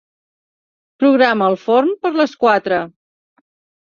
[1.03, 2.81] Programa el forn per a les quatre.